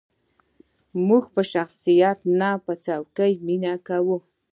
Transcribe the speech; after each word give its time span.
موږ 1.07 1.23
په 1.35 1.41
شخصیت 1.51 2.17
نه، 2.39 2.51
په 2.65 2.73
څوکې 2.85 3.31
مینه 3.45 3.73
کوو. 3.87 4.17